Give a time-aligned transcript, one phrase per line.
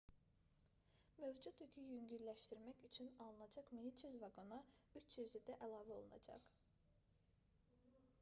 [1.23, 4.59] mövcud yükü yüngülləşdirmək üçün alınacaq 1300 vaqona
[5.01, 6.49] 300-ü də əlavə olunacaq